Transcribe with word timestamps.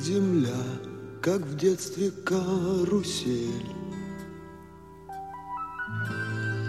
Земля, 0.00 0.62
как 1.20 1.40
в 1.40 1.56
детстве 1.56 2.12
карусель. 2.12 3.74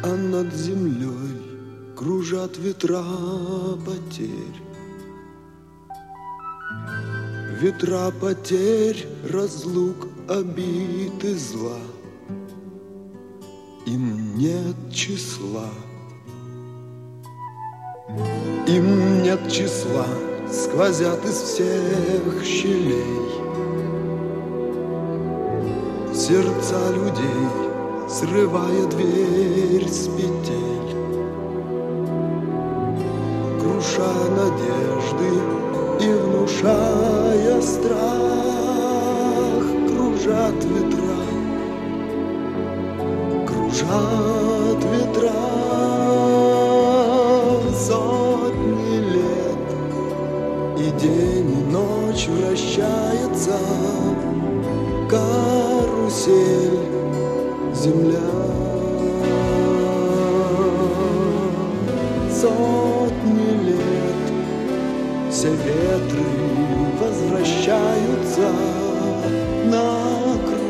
А 0.03 0.15
над 0.15 0.51
землей 0.53 1.93
кружат 1.95 2.57
ветра 2.57 3.03
потерь. 3.85 4.59
Ветра 7.61 8.11
потерь, 8.19 9.05
разлук, 9.31 10.07
обид 10.27 11.23
и 11.23 11.33
зла. 11.35 11.77
Им 13.85 14.37
нет 14.37 14.75
числа. 14.91 15.69
Им 18.67 19.21
нет 19.21 19.39
числа, 19.51 20.07
сквозят 20.51 21.23
из 21.25 21.35
всех 21.35 22.43
щелей. 22.43 23.18
Сердца 26.29 26.77
людей, 26.91 27.47
срывая 28.07 28.85
дверь 28.85 29.89
с 29.89 30.07
петель. 30.09 30.93
Круша 33.59 34.13
надежды 34.37 35.31
и 36.01 36.13
внушая 36.13 37.59
страх, 37.63 37.97
кружат 39.87 40.63
ветра, 40.65 41.19
кружат 43.47 44.83
ветра. 44.83 45.49
день 51.01 51.49
и 51.49 51.71
ночь 51.71 52.27
вращается 52.27 53.57
карусель 56.09 56.79
земля. 57.73 58.29
Сотни 62.31 63.51
лет 63.65 64.31
все 65.29 65.49
ветры 65.49 66.25
возвращаются 66.99 68.47
на 69.65 69.85
круги 70.47 70.68